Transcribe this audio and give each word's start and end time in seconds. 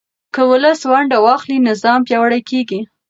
که 0.33 0.41
ولس 0.49 0.79
ونډه 0.91 1.17
واخلي، 1.25 1.57
نظام 1.69 1.99
پیاوړی 2.07 2.41
کېږي. 2.49 2.79